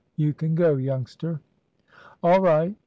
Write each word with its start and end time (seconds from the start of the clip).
You 0.15 0.33
can 0.33 0.55
go, 0.55 0.77
youngster." 0.77 1.41
"All 2.23 2.39
right. 2.41 2.75